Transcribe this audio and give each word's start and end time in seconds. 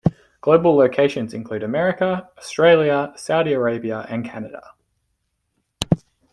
Global 0.41 0.75
locations 0.75 1.31
include 1.31 1.61
America, 1.61 2.27
Australia, 2.35 3.13
Saudi 3.15 3.53
Arabia 3.53 4.03
and 4.09 4.25
Canada. 4.25 4.73